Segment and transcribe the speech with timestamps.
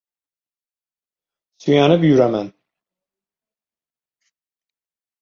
[1.65, 2.51] —Suyanib yuraman.